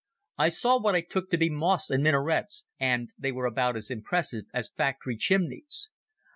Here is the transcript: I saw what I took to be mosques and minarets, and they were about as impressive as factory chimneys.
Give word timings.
I 0.39 0.49
saw 0.49 0.79
what 0.79 0.95
I 0.95 1.01
took 1.01 1.29
to 1.29 1.37
be 1.37 1.47
mosques 1.51 1.91
and 1.91 2.01
minarets, 2.03 2.65
and 2.79 3.11
they 3.19 3.31
were 3.31 3.45
about 3.45 3.75
as 3.75 3.91
impressive 3.91 4.45
as 4.51 4.71
factory 4.71 5.15
chimneys. 5.15 5.91